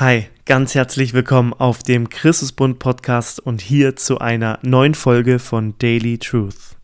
Hi, 0.00 0.28
ganz 0.44 0.76
herzlich 0.76 1.12
willkommen 1.12 1.52
auf 1.52 1.82
dem 1.82 2.08
Christusbund 2.08 2.78
Podcast 2.78 3.40
und 3.40 3.60
hier 3.60 3.96
zu 3.96 4.20
einer 4.20 4.60
neuen 4.62 4.94
Folge 4.94 5.40
von 5.40 5.76
Daily 5.78 6.18
Truth. 6.18 6.76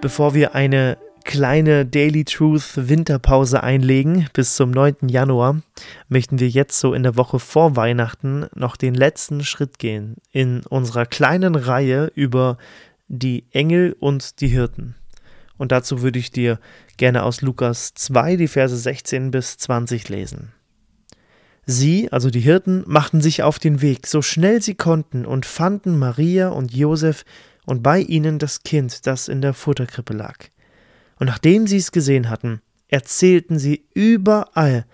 Bevor 0.00 0.32
wir 0.32 0.54
eine 0.54 0.96
kleine 1.26 1.84
Daily 1.84 2.24
Truth 2.24 2.88
Winterpause 2.88 3.62
einlegen 3.62 4.28
bis 4.32 4.54
zum 4.54 4.70
9. 4.70 5.08
Januar, 5.08 5.60
möchten 6.08 6.38
wir 6.38 6.48
jetzt 6.48 6.78
so 6.78 6.94
in 6.94 7.02
der 7.02 7.16
Woche 7.16 7.40
vor 7.40 7.74
Weihnachten 7.76 8.46
noch 8.54 8.76
den 8.76 8.94
letzten 8.94 9.44
Schritt 9.44 9.78
gehen 9.78 10.16
in 10.30 10.64
unserer 10.64 11.04
kleinen 11.04 11.56
Reihe 11.56 12.12
über 12.14 12.56
die 13.08 13.44
Engel 13.50 13.96
und 13.98 14.40
die 14.40 14.46
Hirten. 14.46 14.94
Und 15.58 15.72
dazu 15.72 16.00
würde 16.00 16.20
ich 16.20 16.30
dir 16.30 16.60
gerne 16.96 17.24
aus 17.24 17.42
Lukas 17.42 17.92
2 17.94 18.36
die 18.36 18.48
Verse 18.48 18.76
16 18.76 19.32
bis 19.32 19.58
20 19.58 20.08
lesen. 20.08 20.52
Sie, 21.66 22.10
also 22.12 22.30
die 22.30 22.40
Hirten, 22.40 22.84
machten 22.86 23.20
sich 23.20 23.42
auf 23.42 23.58
den 23.58 23.82
Weg, 23.82 24.06
so 24.06 24.22
schnell 24.22 24.62
sie 24.62 24.76
konnten, 24.76 25.26
und 25.26 25.44
fanden 25.44 25.98
Maria 25.98 26.50
und 26.50 26.72
Josef 26.72 27.24
und 27.64 27.82
bei 27.82 27.98
ihnen 27.98 28.38
das 28.38 28.62
Kind, 28.62 29.08
das 29.08 29.26
in 29.26 29.40
der 29.40 29.54
Futterkrippe 29.54 30.12
lag. 30.12 30.36
Und 31.18 31.26
nachdem 31.26 31.66
sie 31.66 31.78
es 31.78 31.92
gesehen 31.92 32.28
hatten, 32.28 32.60
erzählten 32.88 33.58
sie 33.58 33.84
überall, 33.94 34.84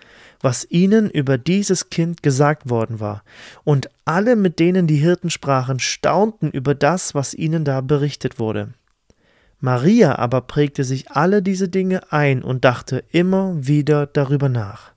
was 0.41 0.67
ihnen 0.71 1.09
über 1.11 1.39
dieses 1.39 1.89
Kind 1.91 2.23
gesagt 2.23 2.69
worden 2.69 3.01
war. 3.01 3.23
Und 3.65 3.89
alle, 4.05 4.37
mit 4.37 4.59
denen 4.59 4.87
die 4.87 4.97
Hirten 4.97 5.31
sprachen, 5.31 5.79
staunten 5.79 6.51
über 6.51 6.75
das, 6.75 7.15
was 7.15 7.35
ihnen 7.35 7.65
da 7.65 7.81
berichtet 7.81 8.39
wurde. 8.39 8.75
Maria 9.61 10.19
aber 10.19 10.41
prägte 10.41 10.83
sich 10.83 11.13
alle 11.13 11.41
diese 11.41 11.69
Dinge 11.69 12.13
ein 12.13 12.43
und 12.43 12.65
dachte 12.65 13.05
immer 13.13 13.55
wieder 13.65 14.07
darüber 14.07 14.49
nach. 14.49 14.93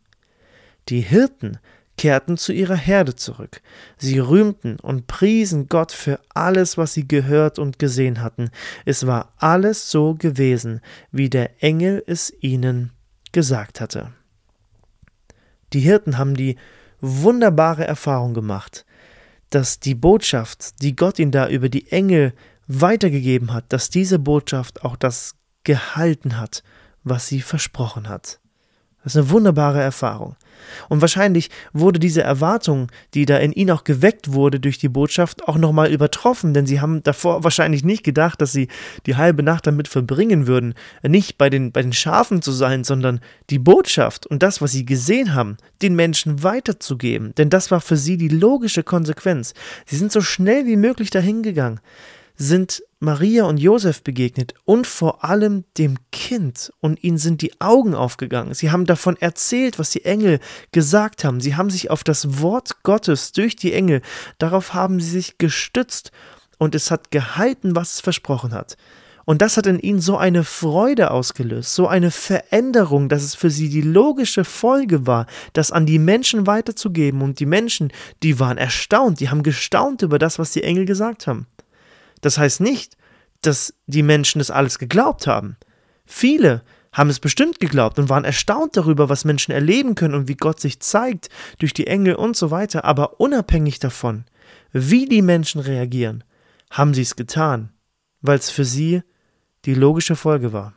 Die 0.89 1.01
Hirten 1.01 1.59
kehrten 1.97 2.37
zu 2.37 2.51
ihrer 2.51 2.75
Herde 2.75 3.15
zurück. 3.15 3.61
Sie 3.97 4.19
rühmten 4.19 4.77
und 4.79 5.07
priesen 5.07 5.67
Gott 5.67 5.91
für 5.91 6.19
alles, 6.33 6.77
was 6.77 6.93
sie 6.93 7.07
gehört 7.07 7.59
und 7.59 7.79
gesehen 7.79 8.21
hatten. 8.21 8.49
Es 8.85 9.07
war 9.07 9.33
alles 9.37 9.89
so 9.89 10.15
gewesen, 10.15 10.81
wie 11.11 11.29
der 11.29 11.63
Engel 11.63 12.03
es 12.05 12.33
ihnen 12.41 12.91
gesagt 13.31 13.81
hatte. 13.81 14.11
Die 15.73 15.79
Hirten 15.79 16.17
haben 16.17 16.35
die 16.35 16.57
wunderbare 17.01 17.85
Erfahrung 17.85 18.33
gemacht, 18.33 18.85
dass 19.49 19.79
die 19.79 19.95
Botschaft, 19.95 20.81
die 20.81 20.95
Gott 20.95 21.19
ihnen 21.19 21.31
da 21.31 21.49
über 21.49 21.69
die 21.69 21.91
Engel 21.91 22.33
weitergegeben 22.67 23.53
hat, 23.53 23.65
dass 23.69 23.89
diese 23.89 24.19
Botschaft 24.19 24.83
auch 24.83 24.95
das 24.95 25.35
gehalten 25.63 26.37
hat, 26.37 26.63
was 27.03 27.27
sie 27.27 27.41
versprochen 27.41 28.09
hat. 28.09 28.39
Das 29.05 29.13
ist 29.13 29.21
eine 29.21 29.29
wunderbare 29.29 29.79
Erfahrung. 29.79 30.35
Und 30.89 30.99
wahrscheinlich 31.01 31.51
wurde 31.73 31.99
diese 31.99 32.23
Erwartung, 32.23 32.91
die 33.13 33.27
da 33.27 33.37
in 33.37 33.51
ihn 33.51 33.69
auch 33.69 33.83
geweckt 33.83 34.33
wurde 34.33 34.59
durch 34.59 34.79
die 34.79 34.89
Botschaft, 34.89 35.47
auch 35.47 35.57
nochmal 35.57 35.91
übertroffen, 35.91 36.55
denn 36.55 36.65
sie 36.65 36.81
haben 36.81 37.03
davor 37.03 37.43
wahrscheinlich 37.43 37.83
nicht 37.83 38.03
gedacht, 38.03 38.41
dass 38.41 38.51
sie 38.51 38.67
die 39.05 39.15
halbe 39.15 39.43
Nacht 39.43 39.67
damit 39.67 39.87
verbringen 39.87 40.47
würden, 40.47 40.73
nicht 41.03 41.37
bei 41.37 41.51
den, 41.51 41.71
bei 41.71 41.83
den 41.83 41.93
Schafen 41.93 42.41
zu 42.41 42.51
sein, 42.51 42.83
sondern 42.83 43.19
die 43.51 43.59
Botschaft 43.59 44.25
und 44.25 44.41
das, 44.41 44.59
was 44.59 44.71
sie 44.71 44.87
gesehen 44.87 45.35
haben, 45.35 45.57
den 45.83 45.95
Menschen 45.95 46.41
weiterzugeben. 46.41 47.35
Denn 47.35 47.51
das 47.51 47.69
war 47.69 47.81
für 47.81 47.97
sie 47.97 48.17
die 48.17 48.29
logische 48.29 48.81
Konsequenz. 48.81 49.53
Sie 49.85 49.97
sind 49.97 50.11
so 50.11 50.21
schnell 50.21 50.65
wie 50.65 50.77
möglich 50.77 51.11
dahingegangen 51.11 51.79
sind 52.37 52.83
Maria 52.99 53.45
und 53.45 53.57
Josef 53.57 54.03
begegnet 54.03 54.53
und 54.65 54.87
vor 54.87 55.23
allem 55.23 55.63
dem 55.77 55.97
Kind 56.11 56.71
und 56.79 57.03
ihnen 57.03 57.17
sind 57.17 57.41
die 57.41 57.59
Augen 57.61 57.93
aufgegangen. 57.93 58.53
Sie 58.53 58.71
haben 58.71 58.85
davon 58.85 59.15
erzählt, 59.17 59.79
was 59.79 59.91
die 59.91 60.05
Engel 60.05 60.39
gesagt 60.71 61.23
haben. 61.23 61.39
Sie 61.39 61.55
haben 61.55 61.69
sich 61.69 61.91
auf 61.91 62.03
das 62.03 62.41
Wort 62.41 62.83
Gottes 62.83 63.31
durch 63.31 63.55
die 63.55 63.73
Engel, 63.73 64.01
darauf 64.37 64.73
haben 64.73 64.99
sie 64.99 65.11
sich 65.11 65.37
gestützt 65.37 66.11
und 66.57 66.75
es 66.75 66.91
hat 66.91 67.11
gehalten, 67.11 67.75
was 67.75 67.95
es 67.95 68.01
versprochen 68.01 68.53
hat. 68.53 68.77
Und 69.25 69.41
das 69.41 69.57
hat 69.57 69.65
in 69.65 69.79
ihnen 69.79 69.99
so 69.99 70.17
eine 70.17 70.43
Freude 70.43 71.09
ausgelöst, 71.09 71.73
so 71.73 71.87
eine 71.87 72.11
Veränderung, 72.11 73.09
dass 73.09 73.23
es 73.23 73.33
für 73.33 73.49
sie 73.49 73.69
die 73.69 73.81
logische 73.81 74.43
Folge 74.43 75.07
war, 75.07 75.25
das 75.53 75.71
an 75.71 75.87
die 75.87 75.97
Menschen 75.97 76.45
weiterzugeben. 76.45 77.23
Und 77.23 77.39
die 77.39 77.47
Menschen, 77.47 77.91
die 78.21 78.39
waren 78.39 78.59
erstaunt, 78.59 79.19
die 79.19 79.29
haben 79.29 79.41
gestaunt 79.41 80.03
über 80.03 80.19
das, 80.19 80.37
was 80.37 80.51
die 80.51 80.63
Engel 80.63 80.85
gesagt 80.85 81.25
haben. 81.25 81.47
Das 82.25 82.39
heißt 82.39 82.59
nicht, 82.59 82.97
dass 83.41 83.75
die 83.85 84.01
Menschen 84.01 84.39
das 84.39 84.49
alles 84.49 84.79
geglaubt 84.79 85.27
haben. 85.27 85.57
Viele 86.07 86.63
haben 86.91 87.11
es 87.11 87.19
bestimmt 87.19 87.59
geglaubt 87.59 87.99
und 87.99 88.09
waren 88.09 88.25
erstaunt 88.25 88.75
darüber, 88.75 89.09
was 89.09 89.25
Menschen 89.25 89.51
erleben 89.51 89.93
können 89.93 90.15
und 90.15 90.27
wie 90.27 90.35
Gott 90.35 90.59
sich 90.59 90.79
zeigt 90.79 91.29
durch 91.59 91.71
die 91.71 91.85
Engel 91.85 92.15
und 92.15 92.35
so 92.35 92.49
weiter. 92.49 92.83
Aber 92.83 93.19
unabhängig 93.19 93.77
davon, 93.77 94.25
wie 94.71 95.05
die 95.05 95.21
Menschen 95.21 95.61
reagieren, 95.61 96.23
haben 96.71 96.95
sie 96.95 97.03
es 97.03 97.15
getan, 97.15 97.69
weil 98.21 98.39
es 98.39 98.49
für 98.49 98.65
sie 98.65 99.03
die 99.65 99.75
logische 99.75 100.15
Folge 100.15 100.51
war. 100.51 100.73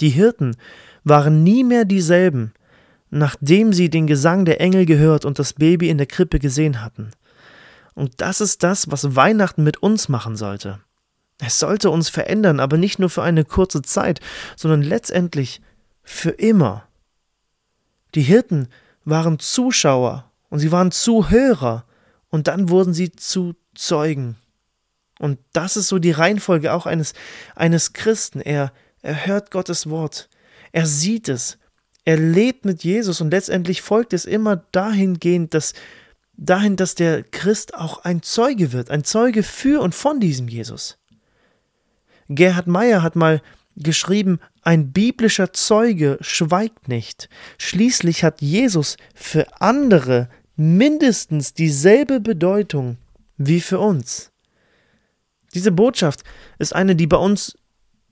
Die 0.00 0.08
Hirten 0.08 0.56
waren 1.04 1.42
nie 1.42 1.62
mehr 1.62 1.84
dieselben, 1.84 2.54
nachdem 3.10 3.74
sie 3.74 3.90
den 3.90 4.06
Gesang 4.06 4.46
der 4.46 4.62
Engel 4.62 4.86
gehört 4.86 5.26
und 5.26 5.38
das 5.38 5.52
Baby 5.52 5.90
in 5.90 5.98
der 5.98 6.06
Krippe 6.06 6.38
gesehen 6.38 6.80
hatten. 6.80 7.10
Und 7.94 8.20
das 8.20 8.40
ist 8.40 8.62
das, 8.62 8.90
was 8.90 9.16
Weihnachten 9.16 9.64
mit 9.64 9.82
uns 9.82 10.08
machen 10.08 10.36
sollte. 10.36 10.80
Es 11.38 11.58
sollte 11.58 11.90
uns 11.90 12.08
verändern, 12.08 12.60
aber 12.60 12.76
nicht 12.76 12.98
nur 12.98 13.10
für 13.10 13.22
eine 13.22 13.44
kurze 13.44 13.82
Zeit, 13.82 14.20
sondern 14.56 14.82
letztendlich 14.82 15.60
für 16.02 16.30
immer. 16.30 16.86
Die 18.14 18.22
Hirten 18.22 18.68
waren 19.04 19.38
Zuschauer 19.38 20.30
und 20.48 20.60
sie 20.60 20.70
waren 20.70 20.92
Zuhörer 20.92 21.84
und 22.28 22.46
dann 22.46 22.68
wurden 22.68 22.94
sie 22.94 23.12
zu 23.12 23.54
Zeugen. 23.74 24.36
Und 25.18 25.38
das 25.52 25.76
ist 25.76 25.88
so 25.88 25.98
die 25.98 26.10
Reihenfolge 26.10 26.72
auch 26.72 26.86
eines, 26.86 27.14
eines 27.54 27.92
Christen. 27.92 28.40
Er, 28.40 28.72
er 29.02 29.26
hört 29.26 29.50
Gottes 29.50 29.88
Wort, 29.88 30.28
er 30.72 30.86
sieht 30.86 31.28
es, 31.28 31.58
er 32.04 32.16
lebt 32.16 32.64
mit 32.64 32.82
Jesus 32.82 33.20
und 33.20 33.30
letztendlich 33.30 33.82
folgt 33.82 34.12
es 34.12 34.24
immer 34.24 34.56
dahingehend, 34.56 35.54
dass 35.54 35.74
dahin, 36.36 36.76
dass 36.76 36.94
der 36.94 37.22
Christ 37.22 37.74
auch 37.74 38.04
ein 38.04 38.22
Zeuge 38.22 38.72
wird, 38.72 38.90
ein 38.90 39.04
Zeuge 39.04 39.42
für 39.42 39.80
und 39.80 39.94
von 39.94 40.20
diesem 40.20 40.48
Jesus. 40.48 40.98
Gerhard 42.28 42.66
Meyer 42.66 43.02
hat 43.02 43.16
mal 43.16 43.42
geschrieben, 43.76 44.40
ein 44.62 44.92
biblischer 44.92 45.52
Zeuge 45.52 46.18
schweigt 46.20 46.88
nicht. 46.88 47.28
Schließlich 47.58 48.24
hat 48.24 48.40
Jesus 48.40 48.96
für 49.14 49.46
andere 49.60 50.28
mindestens 50.56 51.54
dieselbe 51.54 52.20
Bedeutung 52.20 52.98
wie 53.36 53.60
für 53.60 53.78
uns. 53.78 54.30
Diese 55.54 55.72
Botschaft 55.72 56.22
ist 56.58 56.74
eine, 56.74 56.96
die 56.96 57.06
bei 57.06 57.16
uns 57.16 57.56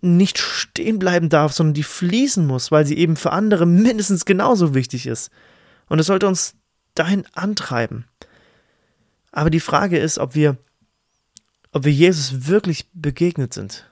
nicht 0.03 0.39
stehen 0.39 0.99
bleiben 0.99 1.29
darf, 1.29 1.53
sondern 1.53 1.75
die 1.75 1.83
fließen 1.83 2.47
muss, 2.47 2.71
weil 2.71 2.87
sie 2.87 2.97
eben 2.97 3.17
für 3.17 3.33
andere 3.33 3.67
mindestens 3.67 4.25
genauso 4.25 4.75
wichtig 4.75 5.07
ist. 5.07 5.31
Und 5.89 5.99
es 5.99 6.07
sollte 6.07 6.27
uns 6.27 6.55
dahin 6.95 7.25
antreiben. 7.33 8.07
Aber 9.33 9.51
die 9.51 9.61
Frage 9.61 9.99
ist, 9.99 10.19
ob 10.19 10.35
wir, 10.35 10.57
ob 11.73 11.85
wir 11.85 11.93
Jesus 11.93 12.49
wirklich 12.49 12.87
begegnet 12.93 13.55
sind. 13.55 13.87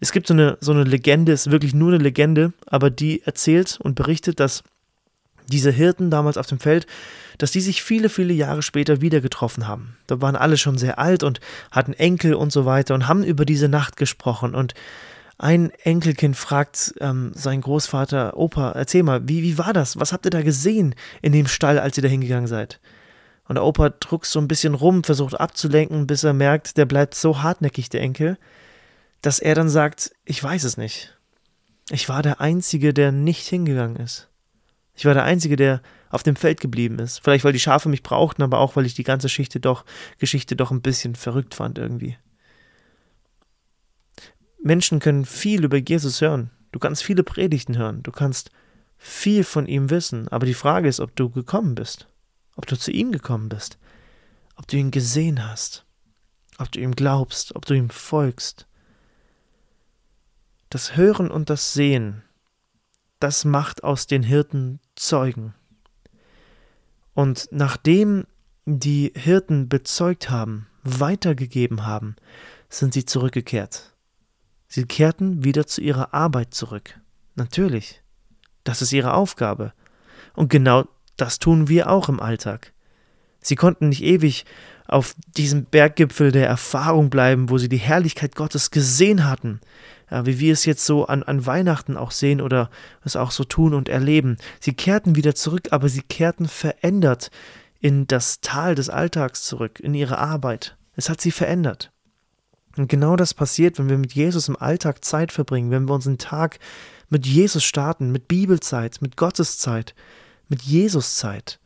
Es 0.00 0.12
gibt 0.12 0.26
so 0.26 0.34
eine, 0.34 0.58
so 0.60 0.72
eine 0.72 0.84
Legende, 0.84 1.32
ist 1.32 1.50
wirklich 1.50 1.74
nur 1.74 1.92
eine 1.92 2.02
Legende, 2.02 2.52
aber 2.66 2.90
die 2.90 3.22
erzählt 3.22 3.78
und 3.80 3.94
berichtet, 3.94 4.38
dass 4.38 4.62
diese 5.50 5.70
Hirten 5.70 6.10
damals 6.10 6.36
auf 6.36 6.46
dem 6.46 6.60
Feld, 6.60 6.86
dass 7.38 7.52
die 7.52 7.60
sich 7.60 7.82
viele, 7.82 8.08
viele 8.08 8.34
Jahre 8.34 8.62
später 8.62 9.00
wieder 9.00 9.20
getroffen 9.20 9.66
haben. 9.66 9.96
Da 10.06 10.20
waren 10.20 10.36
alle 10.36 10.58
schon 10.58 10.76
sehr 10.76 10.98
alt 10.98 11.22
und 11.22 11.40
hatten 11.70 11.94
Enkel 11.94 12.34
und 12.34 12.52
so 12.52 12.66
weiter 12.66 12.94
und 12.94 13.08
haben 13.08 13.24
über 13.24 13.44
diese 13.44 13.68
Nacht 13.68 13.96
gesprochen. 13.96 14.54
Und 14.54 14.74
ein 15.38 15.70
Enkelkind 15.70 16.36
fragt 16.36 16.94
ähm, 17.00 17.30
seinen 17.34 17.60
Großvater, 17.60 18.36
Opa, 18.36 18.72
erzähl 18.72 19.04
mal, 19.04 19.28
wie, 19.28 19.42
wie 19.42 19.56
war 19.56 19.72
das? 19.72 19.98
Was 19.98 20.12
habt 20.12 20.26
ihr 20.26 20.30
da 20.30 20.42
gesehen 20.42 20.96
in 21.22 21.32
dem 21.32 21.46
Stall, 21.46 21.78
als 21.78 21.96
ihr 21.96 22.02
da 22.02 22.08
hingegangen 22.08 22.48
seid? 22.48 22.80
Und 23.46 23.54
der 23.54 23.64
Opa 23.64 23.90
druckst 23.90 24.32
so 24.32 24.40
ein 24.40 24.48
bisschen 24.48 24.74
rum, 24.74 25.04
versucht 25.04 25.38
abzulenken, 25.38 26.08
bis 26.08 26.24
er 26.24 26.32
merkt, 26.32 26.76
der 26.76 26.86
bleibt 26.86 27.14
so 27.14 27.40
hartnäckig, 27.40 27.88
der 27.88 28.02
Enkel, 28.02 28.36
dass 29.22 29.38
er 29.38 29.54
dann 29.54 29.68
sagt, 29.68 30.12
ich 30.24 30.42
weiß 30.42 30.64
es 30.64 30.76
nicht. 30.76 31.16
Ich 31.90 32.08
war 32.08 32.22
der 32.22 32.40
Einzige, 32.40 32.92
der 32.92 33.12
nicht 33.12 33.46
hingegangen 33.46 33.96
ist. 33.96 34.28
Ich 34.94 35.04
war 35.04 35.14
der 35.14 35.24
Einzige, 35.24 35.54
der 35.54 35.80
auf 36.10 36.24
dem 36.24 36.36
Feld 36.36 36.60
geblieben 36.60 36.98
ist. 36.98 37.20
Vielleicht, 37.22 37.44
weil 37.44 37.52
die 37.52 37.60
Schafe 37.60 37.88
mich 37.88 38.02
brauchten, 38.02 38.42
aber 38.42 38.58
auch, 38.58 38.74
weil 38.74 38.86
ich 38.86 38.94
die 38.94 39.04
ganze 39.04 39.26
Geschichte 39.26 39.60
doch, 39.60 39.84
Geschichte 40.18 40.56
doch 40.56 40.72
ein 40.72 40.82
bisschen 40.82 41.14
verrückt 41.14 41.54
fand 41.54 41.78
irgendwie. 41.78 42.18
Menschen 44.62 44.98
können 44.98 45.24
viel 45.24 45.64
über 45.64 45.76
Jesus 45.76 46.20
hören. 46.20 46.50
Du 46.72 46.78
kannst 46.78 47.02
viele 47.02 47.22
Predigten 47.22 47.76
hören. 47.76 48.02
Du 48.02 48.10
kannst 48.10 48.50
viel 48.98 49.44
von 49.44 49.66
ihm 49.66 49.90
wissen, 49.90 50.28
aber 50.28 50.44
die 50.44 50.54
Frage 50.54 50.88
ist, 50.88 51.00
ob 51.00 51.14
du 51.16 51.30
gekommen 51.30 51.74
bist, 51.74 52.08
ob 52.56 52.66
du 52.66 52.76
zu 52.76 52.90
ihm 52.90 53.12
gekommen 53.12 53.48
bist, 53.48 53.78
ob 54.56 54.66
du 54.66 54.76
ihn 54.76 54.90
gesehen 54.90 55.48
hast, 55.48 55.86
ob 56.58 56.70
du 56.72 56.80
ihm 56.80 56.94
glaubst, 56.94 57.54
ob 57.54 57.64
du 57.64 57.74
ihm 57.74 57.90
folgst. 57.90 58.66
Das 60.68 60.96
Hören 60.96 61.30
und 61.30 61.48
das 61.48 61.72
Sehen, 61.72 62.22
das 63.20 63.44
macht 63.44 63.84
aus 63.84 64.06
den 64.06 64.22
Hirten 64.22 64.80
Zeugen. 64.96 65.54
Und 67.14 67.48
nachdem 67.50 68.26
die 68.66 69.12
Hirten 69.16 69.68
bezeugt 69.68 70.28
haben, 70.28 70.66
weitergegeben 70.82 71.86
haben, 71.86 72.16
sind 72.68 72.92
sie 72.92 73.04
zurückgekehrt. 73.04 73.94
Sie 74.68 74.84
kehrten 74.84 75.44
wieder 75.44 75.66
zu 75.66 75.80
ihrer 75.80 76.14
Arbeit 76.14 76.54
zurück. 76.54 77.00
Natürlich. 77.34 78.02
Das 78.64 78.82
ist 78.82 78.92
ihre 78.92 79.14
Aufgabe. 79.14 79.72
Und 80.34 80.50
genau 80.50 80.86
das 81.16 81.38
tun 81.38 81.68
wir 81.68 81.90
auch 81.90 82.08
im 82.08 82.20
Alltag. 82.20 82.72
Sie 83.40 83.56
konnten 83.56 83.88
nicht 83.88 84.02
ewig 84.02 84.44
auf 84.86 85.14
diesem 85.36 85.64
Berggipfel 85.64 86.32
der 86.32 86.46
Erfahrung 86.46 87.10
bleiben, 87.10 87.50
wo 87.50 87.58
sie 87.58 87.68
die 87.68 87.76
Herrlichkeit 87.76 88.34
Gottes 88.34 88.70
gesehen 88.70 89.28
hatten, 89.28 89.60
ja, 90.10 90.26
wie 90.26 90.38
wir 90.38 90.52
es 90.52 90.64
jetzt 90.64 90.84
so 90.84 91.06
an, 91.06 91.22
an 91.22 91.44
Weihnachten 91.46 91.96
auch 91.96 92.10
sehen 92.10 92.40
oder 92.40 92.70
es 93.04 93.16
auch 93.16 93.30
so 93.30 93.44
tun 93.44 93.74
und 93.74 93.88
erleben. 93.88 94.38
Sie 94.60 94.72
kehrten 94.72 95.14
wieder 95.14 95.34
zurück, 95.34 95.68
aber 95.70 95.88
sie 95.88 96.02
kehrten 96.02 96.48
verändert 96.48 97.30
in 97.80 98.06
das 98.06 98.40
Tal 98.40 98.74
des 98.74 98.88
Alltags 98.90 99.44
zurück, 99.44 99.78
in 99.80 99.94
ihre 99.94 100.18
Arbeit. 100.18 100.76
Es 100.96 101.08
hat 101.08 101.20
sie 101.20 101.30
verändert. 101.30 101.92
Und 102.78 102.88
genau 102.88 103.16
das 103.16 103.34
passiert, 103.34 103.78
wenn 103.78 103.88
wir 103.88 103.98
mit 103.98 104.12
Jesus 104.12 104.48
im 104.48 104.56
Alltag 104.56 105.04
Zeit 105.04 105.32
verbringen, 105.32 105.70
wenn 105.70 105.88
wir 105.88 105.94
unseren 105.94 106.18
Tag 106.18 106.58
mit 107.08 107.26
Jesus 107.26 107.64
starten, 107.64 108.12
mit 108.12 108.28
Bibelzeit, 108.28 109.00
mit 109.00 109.16
Gotteszeit, 109.16 109.94
mit 110.48 110.62
Jesuszeit. 110.62 111.58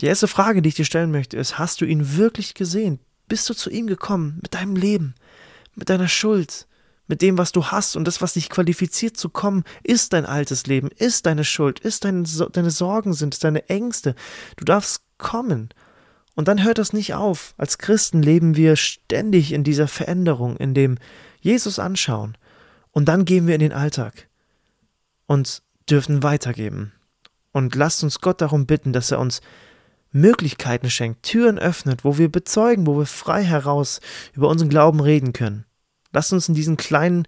Die 0.00 0.06
erste 0.06 0.28
Frage, 0.28 0.62
die 0.62 0.68
ich 0.68 0.74
dir 0.74 0.84
stellen 0.84 1.10
möchte, 1.10 1.36
ist, 1.36 1.58
hast 1.58 1.80
du 1.80 1.84
ihn 1.84 2.16
wirklich 2.16 2.54
gesehen? 2.54 2.98
Bist 3.28 3.48
du 3.48 3.54
zu 3.54 3.70
ihm 3.70 3.86
gekommen 3.86 4.38
mit 4.42 4.54
deinem 4.54 4.76
Leben, 4.76 5.14
mit 5.74 5.88
deiner 5.88 6.08
Schuld, 6.08 6.66
mit 7.06 7.22
dem, 7.22 7.38
was 7.38 7.52
du 7.52 7.66
hast 7.66 7.96
und 7.96 8.04
das, 8.04 8.20
was 8.20 8.34
dich 8.34 8.48
qualifiziert 8.48 9.16
zu 9.16 9.28
kommen, 9.28 9.64
ist 9.82 10.12
dein 10.12 10.26
altes 10.26 10.66
Leben, 10.66 10.88
ist 10.96 11.26
deine 11.26 11.44
Schuld, 11.44 11.78
ist 11.80 12.04
deine, 12.04 12.22
deine 12.22 12.70
Sorgen 12.70 13.12
sind, 13.12 13.42
deine 13.44 13.68
Ängste. 13.68 14.14
Du 14.56 14.64
darfst 14.64 15.02
kommen. 15.18 15.70
Und 16.34 16.48
dann 16.48 16.64
hört 16.64 16.78
das 16.78 16.92
nicht 16.92 17.14
auf. 17.14 17.54
Als 17.58 17.78
Christen 17.78 18.22
leben 18.22 18.56
wir 18.56 18.76
ständig 18.76 19.52
in 19.52 19.64
dieser 19.64 19.88
Veränderung, 19.88 20.56
in 20.56 20.74
dem 20.74 20.98
Jesus 21.40 21.78
anschauen. 21.78 22.36
Und 22.90 23.06
dann 23.06 23.24
gehen 23.24 23.46
wir 23.46 23.54
in 23.54 23.60
den 23.60 23.72
Alltag 23.72 24.28
und 25.26 25.62
dürfen 25.88 26.22
weitergeben. 26.22 26.92
Und 27.52 27.74
lasst 27.74 28.02
uns 28.02 28.20
Gott 28.20 28.40
darum 28.40 28.66
bitten, 28.66 28.92
dass 28.92 29.10
er 29.10 29.18
uns 29.18 29.40
Möglichkeiten 30.10 30.90
schenkt, 30.90 31.22
Türen 31.22 31.58
öffnet, 31.58 32.04
wo 32.04 32.18
wir 32.18 32.30
bezeugen, 32.30 32.86
wo 32.86 32.98
wir 32.98 33.06
frei 33.06 33.44
heraus 33.44 34.00
über 34.34 34.48
unseren 34.48 34.68
Glauben 34.68 35.00
reden 35.00 35.32
können. 35.32 35.64
Lasst 36.12 36.32
uns 36.32 36.48
in 36.48 36.54
diesen 36.54 36.76
kleinen 36.76 37.26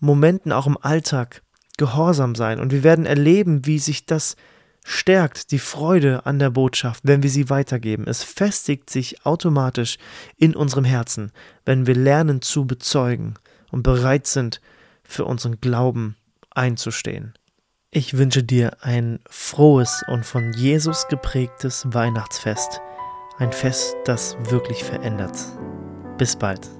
Momenten 0.00 0.52
auch 0.52 0.66
im 0.66 0.76
Alltag 0.80 1.42
gehorsam 1.78 2.34
sein 2.34 2.58
und 2.58 2.72
wir 2.72 2.82
werden 2.82 3.06
erleben, 3.06 3.66
wie 3.66 3.78
sich 3.78 4.06
das 4.06 4.36
stärkt, 4.86 5.50
die 5.50 5.58
Freude 5.58 6.24
an 6.26 6.38
der 6.38 6.50
Botschaft, 6.50 7.00
wenn 7.04 7.22
wir 7.22 7.30
sie 7.30 7.50
weitergeben. 7.50 8.06
Es 8.06 8.22
festigt 8.22 8.88
sich 8.88 9.26
automatisch 9.26 9.98
in 10.36 10.54
unserem 10.54 10.84
Herzen, 10.84 11.32
wenn 11.64 11.86
wir 11.86 11.96
lernen 11.96 12.40
zu 12.40 12.66
bezeugen 12.66 13.34
und 13.70 13.82
bereit 13.82 14.26
sind, 14.26 14.60
für 15.02 15.24
unseren 15.24 15.60
Glauben 15.60 16.16
einzustehen. 16.50 17.34
Ich 17.90 18.16
wünsche 18.16 18.42
dir 18.42 18.78
ein 18.80 19.20
frohes 19.28 20.02
und 20.08 20.24
von 20.24 20.52
Jesus 20.52 21.06
geprägtes 21.08 21.86
Weihnachtsfest. 21.88 22.80
Ein 23.38 23.52
Fest, 23.52 23.96
das 24.04 24.36
wirklich 24.50 24.84
verändert. 24.84 25.36
Bis 26.18 26.36
bald. 26.36 26.75